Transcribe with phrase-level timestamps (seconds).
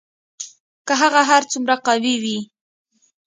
[0.87, 2.39] که هغه هر څومره قوي وي